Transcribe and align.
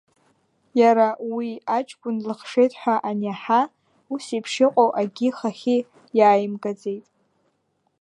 Иара, 0.81 1.07
уи 1.33 1.49
аҷкәын 1.77 2.15
длыхшеит 2.21 2.71
ҳәа 2.79 2.95
аниаҳа, 3.09 3.61
ус 4.13 4.25
еиԥш 4.35 4.53
иҟоу 4.65 4.89
акгьы 4.99 5.25
ихахьы 5.29 5.77
иааимгаӡеит. 6.17 7.05